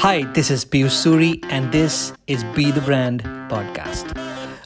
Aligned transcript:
Hi, 0.00 0.24
this 0.34 0.50
is 0.50 0.62
Piyush 0.62 0.92
Suri, 0.92 1.42
and 1.50 1.72
this 1.72 2.12
is 2.26 2.44
Be 2.54 2.70
the 2.70 2.82
Brand 2.82 3.22
podcast. 3.48 4.14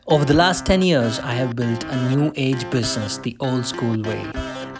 Over 0.08 0.25
the 0.25 0.34
last 0.34 0.67
10 0.67 0.83
years, 0.83 1.20
I 1.20 1.34
have 1.34 1.54
built 1.54 1.84
a 1.84 2.10
new 2.10 2.33
age 2.34 2.68
business 2.68 3.17
the 3.18 3.36
old 3.38 3.65
school 3.65 4.02
way. 4.02 4.29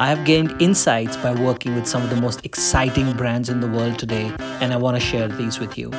I 0.01 0.09
have 0.09 0.25
gained 0.25 0.61
insights 0.61 1.17
by 1.17 1.33
working 1.33 1.77
with 1.77 1.87
some 1.87 2.03
of 2.03 2.11
the 2.11 2.21
most 2.21 2.45
exciting 2.45 3.13
brands 3.13 3.49
in 3.49 3.61
the 3.61 3.69
world 3.69 3.97
today, 3.97 4.35
and 4.61 4.73
I 4.73 4.77
want 4.77 4.97
to 4.97 5.01
share 5.01 5.29
these 5.29 5.61
with 5.61 5.79
you. 5.79 5.93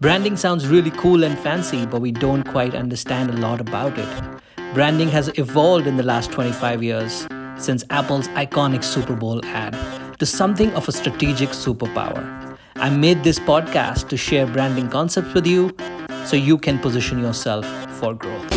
Branding 0.00 0.36
sounds 0.36 0.66
really 0.66 0.90
cool 0.90 1.22
and 1.22 1.38
fancy, 1.38 1.86
but 1.86 2.00
we 2.00 2.10
don't 2.10 2.42
quite 2.42 2.74
understand 2.74 3.30
a 3.30 3.34
lot 3.34 3.60
about 3.60 3.96
it. 3.96 4.40
Branding 4.74 5.10
has 5.10 5.28
evolved 5.38 5.86
in 5.86 5.96
the 5.96 6.02
last 6.02 6.32
25 6.32 6.82
years, 6.82 7.28
since 7.56 7.84
Apple's 7.90 8.26
iconic 8.30 8.82
Super 8.82 9.14
Bowl 9.14 9.40
ad, 9.44 9.78
to 10.18 10.26
something 10.26 10.72
of 10.72 10.88
a 10.88 10.92
strategic 10.92 11.50
superpower. 11.50 12.49
I 12.80 12.88
made 12.88 13.22
this 13.22 13.38
podcast 13.38 14.08
to 14.08 14.16
share 14.16 14.46
branding 14.46 14.88
concepts 14.88 15.34
with 15.34 15.46
you 15.46 15.70
so 16.24 16.36
you 16.36 16.56
can 16.56 16.78
position 16.78 17.18
yourself 17.18 17.66
for 17.98 18.14
growth. 18.14 18.49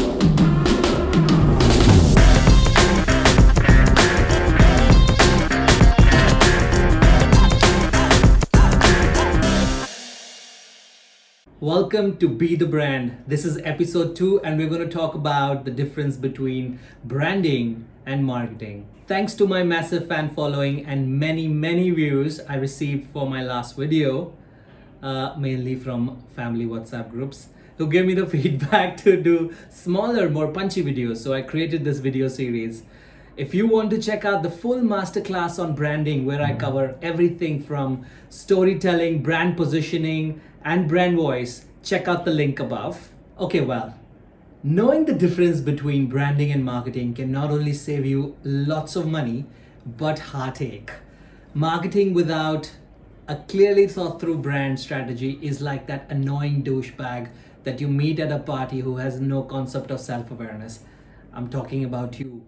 Welcome 11.63 12.17
to 12.17 12.27
Be 12.27 12.57
the 12.57 12.65
Brand. 12.65 13.23
This 13.25 13.45
is 13.45 13.57
episode 13.63 14.17
two, 14.17 14.41
and 14.41 14.57
we're 14.57 14.67
going 14.67 14.85
to 14.85 14.93
talk 14.93 15.15
about 15.15 15.63
the 15.63 15.71
difference 15.71 16.17
between 16.17 16.77
branding 17.05 17.87
and 18.05 18.25
marketing. 18.25 18.89
Thanks 19.07 19.33
to 19.35 19.47
my 19.47 19.63
massive 19.63 20.09
fan 20.09 20.29
following 20.35 20.85
and 20.85 21.17
many, 21.17 21.47
many 21.47 21.89
views 21.91 22.41
I 22.49 22.55
received 22.55 23.09
for 23.13 23.29
my 23.29 23.41
last 23.41 23.77
video, 23.77 24.33
uh, 25.01 25.35
mainly 25.37 25.75
from 25.75 26.21
family 26.35 26.65
WhatsApp 26.65 27.09
groups, 27.09 27.47
who 27.77 27.87
gave 27.87 28.07
me 28.07 28.13
the 28.13 28.27
feedback 28.35 28.97
to 28.97 29.15
do 29.15 29.53
smaller, 29.69 30.29
more 30.29 30.49
punchy 30.49 30.83
videos. 30.83 31.19
So 31.19 31.31
I 31.31 31.43
created 31.43 31.85
this 31.85 31.99
video 31.99 32.27
series. 32.27 32.83
If 33.35 33.55
you 33.55 33.65
want 33.65 33.89
to 33.89 33.99
check 33.99 34.25
out 34.25 34.43
the 34.43 34.51
full 34.51 34.81
masterclass 34.81 35.57
on 35.57 35.73
branding, 35.73 36.23
where 36.23 36.39
I 36.39 36.51
hmm. 36.51 36.59
cover 36.59 36.95
everything 37.01 37.63
from 37.63 38.05
storytelling, 38.29 39.23
brand 39.23 39.57
positioning, 39.57 40.39
and 40.63 40.87
brand 40.87 41.17
voice, 41.17 41.65
check 41.81 42.07
out 42.07 42.25
the 42.25 42.31
link 42.31 42.59
above. 42.59 43.09
Okay, 43.39 43.61
well, 43.61 43.97
knowing 44.61 45.05
the 45.05 45.15
difference 45.15 45.61
between 45.61 46.05
branding 46.05 46.51
and 46.51 46.63
marketing 46.63 47.15
can 47.15 47.31
not 47.31 47.49
only 47.49 47.73
save 47.73 48.05
you 48.05 48.37
lots 48.43 48.95
of 48.95 49.07
money, 49.07 49.45
but 49.83 50.19
heartache. 50.19 50.91
Marketing 51.55 52.13
without 52.13 52.71
a 53.27 53.35
clearly 53.35 53.87
thought 53.87 54.21
through 54.21 54.37
brand 54.37 54.79
strategy 54.79 55.39
is 55.41 55.59
like 55.59 55.87
that 55.87 56.05
annoying 56.07 56.63
douchebag 56.63 57.29
that 57.63 57.81
you 57.81 57.87
meet 57.87 58.19
at 58.19 58.31
a 58.31 58.37
party 58.37 58.81
who 58.81 58.97
has 58.97 59.19
no 59.19 59.41
concept 59.41 59.89
of 59.89 59.99
self 59.99 60.29
awareness. 60.29 60.81
I'm 61.33 61.49
talking 61.49 61.83
about 61.83 62.19
you. 62.19 62.43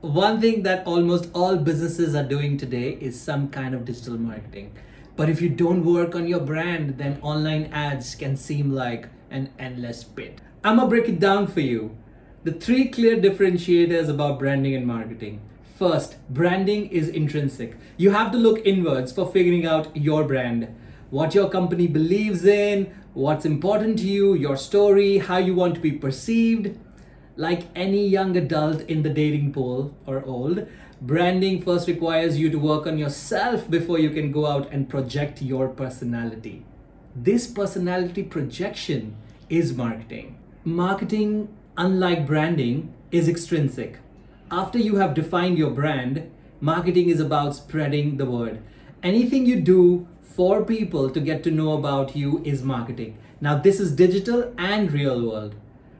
One 0.00 0.40
thing 0.40 0.62
that 0.62 0.86
almost 0.86 1.28
all 1.34 1.56
businesses 1.56 2.14
are 2.14 2.22
doing 2.22 2.56
today 2.56 2.96
is 3.00 3.20
some 3.20 3.48
kind 3.48 3.74
of 3.74 3.84
digital 3.84 4.16
marketing. 4.16 4.76
But 5.16 5.28
if 5.28 5.42
you 5.42 5.48
don't 5.48 5.84
work 5.84 6.14
on 6.14 6.28
your 6.28 6.38
brand, 6.38 6.98
then 6.98 7.18
online 7.20 7.64
ads 7.72 8.14
can 8.14 8.36
seem 8.36 8.70
like 8.70 9.08
an 9.28 9.50
endless 9.58 10.04
pit. 10.04 10.40
I'm 10.62 10.76
gonna 10.76 10.88
break 10.88 11.08
it 11.08 11.18
down 11.18 11.48
for 11.48 11.58
you. 11.58 11.96
The 12.44 12.52
three 12.52 12.86
clear 12.86 13.16
differentiators 13.16 14.08
about 14.08 14.38
branding 14.38 14.76
and 14.76 14.86
marketing. 14.86 15.40
First, 15.76 16.14
branding 16.30 16.86
is 16.90 17.08
intrinsic. 17.08 17.76
You 17.96 18.12
have 18.12 18.30
to 18.30 18.38
look 18.38 18.64
inwards 18.64 19.10
for 19.10 19.26
figuring 19.26 19.66
out 19.66 19.96
your 19.96 20.22
brand, 20.22 20.68
what 21.10 21.34
your 21.34 21.50
company 21.50 21.88
believes 21.88 22.44
in, 22.44 22.94
what's 23.14 23.44
important 23.44 23.98
to 23.98 24.06
you, 24.06 24.34
your 24.34 24.56
story, 24.56 25.18
how 25.18 25.38
you 25.38 25.56
want 25.56 25.74
to 25.74 25.80
be 25.80 25.90
perceived. 25.90 26.78
Like 27.38 27.68
any 27.76 28.04
young 28.04 28.36
adult 28.36 28.80
in 28.90 29.04
the 29.04 29.10
dating 29.10 29.52
pool 29.52 29.94
or 30.06 30.24
old, 30.24 30.66
branding 31.00 31.62
first 31.62 31.86
requires 31.86 32.36
you 32.36 32.50
to 32.50 32.58
work 32.58 32.84
on 32.84 32.98
yourself 32.98 33.70
before 33.70 34.00
you 34.00 34.10
can 34.10 34.32
go 34.32 34.44
out 34.46 34.72
and 34.72 34.88
project 34.88 35.40
your 35.40 35.68
personality. 35.68 36.64
This 37.14 37.46
personality 37.46 38.24
projection 38.24 39.14
is 39.48 39.72
marketing. 39.72 40.36
Marketing, 40.64 41.48
unlike 41.76 42.26
branding, 42.26 42.92
is 43.12 43.28
extrinsic. 43.28 43.98
After 44.50 44.80
you 44.80 44.96
have 44.96 45.14
defined 45.14 45.58
your 45.58 45.70
brand, 45.70 46.28
marketing 46.60 47.08
is 47.08 47.20
about 47.20 47.54
spreading 47.54 48.16
the 48.16 48.26
word. 48.26 48.60
Anything 49.04 49.46
you 49.46 49.60
do 49.60 50.08
for 50.22 50.64
people 50.64 51.08
to 51.08 51.20
get 51.20 51.44
to 51.44 51.52
know 51.52 51.74
about 51.74 52.16
you 52.16 52.42
is 52.44 52.64
marketing. 52.64 53.16
Now, 53.40 53.56
this 53.56 53.78
is 53.78 53.92
digital 53.94 54.52
and 54.58 54.90
real 54.90 55.24
world. 55.24 55.54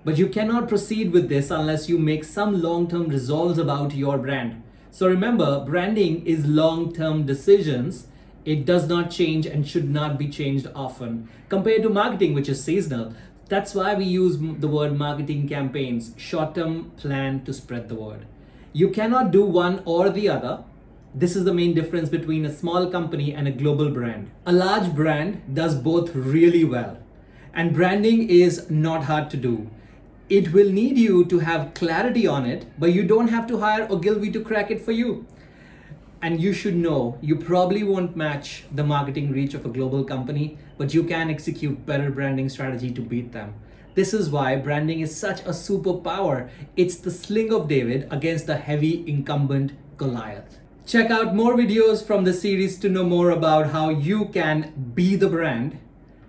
But 0.09 0.17
you 0.17 0.29
cannot 0.29 0.71
proceed 0.71 1.13
with 1.13 1.29
this 1.29 1.51
unless 1.51 1.91
you 1.91 1.99
make 1.99 2.25
some 2.25 2.63
long 2.63 2.89
term 2.89 3.09
resolves 3.09 3.59
about 3.59 3.95
your 3.95 4.17
brand. 4.17 4.63
So 4.91 5.07
remember, 5.07 5.63
branding 5.67 6.25
is 6.25 6.47
long 6.47 6.95
term 6.95 7.27
decisions. 7.27 8.07
It 8.47 8.65
does 8.65 8.89
not 8.89 9.11
change 9.11 9.45
and 9.45 9.69
should 9.69 9.91
not 9.91 10.19
be 10.19 10.31
changed 10.31 10.67
often 10.75 11.29
compared 11.51 11.83
to 11.83 11.91
marketing, 11.91 12.33
which 12.33 12.49
is 12.49 12.65
seasonal. 12.65 13.13
That's 13.51 13.75
why 13.75 13.93
we 13.97 14.05
use 14.07 14.39
the 14.39 14.67
word 14.67 14.97
marketing 14.97 15.47
campaigns, 15.47 16.15
short 16.17 16.55
term 16.55 16.93
plan 16.97 17.45
to 17.45 17.53
spread 17.53 17.91
the 17.91 17.95
word. 17.95 18.25
You 18.73 18.89
cannot 18.89 19.31
do 19.31 19.45
one 19.45 19.83
or 19.85 20.09
the 20.09 20.31
other. 20.31 20.65
This 21.15 21.37
is 21.37 21.45
the 21.45 21.53
main 21.53 21.75
difference 21.75 22.09
between 22.09 22.47
a 22.47 22.57
small 22.57 22.91
company 22.91 23.35
and 23.35 23.47
a 23.47 23.59
global 23.63 23.91
brand. 23.91 24.31
A 24.47 24.55
large 24.55 24.95
brand 24.95 25.55
does 25.55 25.75
both 25.75 26.15
really 26.15 26.65
well. 26.65 26.97
And 27.53 27.75
branding 27.75 28.31
is 28.31 28.71
not 28.71 29.05
hard 29.05 29.29
to 29.33 29.37
do 29.37 29.69
it 30.29 30.53
will 30.53 30.71
need 30.71 30.99
you 30.99 31.25
to 31.25 31.39
have 31.39 31.73
clarity 31.75 32.27
on 32.27 32.45
it, 32.45 32.67
but 32.79 32.93
you 32.93 33.03
don't 33.03 33.29
have 33.29 33.47
to 33.47 33.59
hire 33.59 33.87
Ogilvy 33.91 34.31
to 34.33 34.43
crack 34.43 34.71
it 34.71 34.81
for 34.81 34.93
you. 34.93 35.27
And 36.21 36.41
you 36.41 36.53
should 36.53 36.77
know 36.77 37.19
you 37.23 37.37
probably 37.37 37.83
won't 37.83 38.17
match 38.17 38.65
the 38.73 38.85
marketing 38.85 39.31
reach 39.33 39.55
of 39.55 39.65
a 39.65 39.69
global 39.69 40.05
company, 40.05 40.59
but 40.77 40.93
you 40.93 41.05
can 41.05 41.31
execute 41.31 41.87
better 41.87 42.11
branding 42.11 42.49
strategy 42.49 42.91
to 42.91 43.01
beat 43.01 43.33
them. 43.33 43.55
This 43.95 44.13
is 44.13 44.29
why 44.29 44.57
branding 44.57 45.01
is 45.01 45.17
such 45.17 45.41
a 45.41 45.51
superpower. 45.51 46.51
It's 46.77 46.97
the 46.97 47.11
sling 47.11 47.53
of 47.53 47.69
David 47.69 48.07
against 48.11 48.47
the 48.47 48.57
heavy 48.57 49.05
incumbent 49.09 49.73
Goliath. 49.97 50.59
Check 50.87 51.11
out 51.11 51.35
more 51.35 51.55
videos 51.55 52.05
from 52.05 52.25
the 52.25 52.33
series 52.33 52.79
to 52.79 52.89
know 52.89 53.05
more 53.05 53.31
about 53.31 53.71
how 53.71 53.89
you 53.89 54.27
can 54.27 54.93
be 54.95 55.17
the 55.17 55.29
brand. 55.29 55.79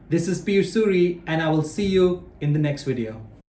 This 0.09 0.27
is 0.27 0.43
Piyush 0.43 0.73
Suri, 0.73 1.21
and 1.27 1.41
I 1.41 1.49
will 1.49 1.63
see 1.63 1.85
you 1.85 2.29
in 2.41 2.53
the 2.53 2.59
next 2.59 2.83
video. 2.83 3.21